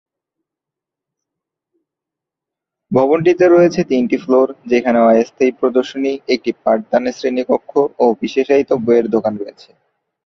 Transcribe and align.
ভবনটিতে 2.91 3.45
রয়েছে 3.47 3.81
তিনটি 3.83 4.17
ফ্লোর 4.17 4.47
যেখানে 4.65 4.99
অস্থায়ী 5.03 5.51
প্রদর্শনী, 5.59 6.11
একটি 6.27 6.51
পাঠদানের 6.63 7.15
শ্রেণিকক্ষ 7.17 7.71
ও 7.99 8.05
বিশেষায়িত 8.21 8.69
বইয়ের 8.85 9.07
দোকান 9.15 9.33
রয়েছে। 9.37 9.69